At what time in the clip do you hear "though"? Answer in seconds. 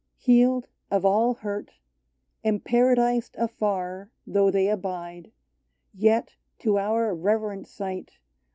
4.25-4.49